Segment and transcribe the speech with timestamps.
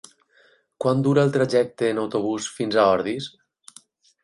[0.85, 3.31] Quant dura el trajecte en autobús fins a Ordis?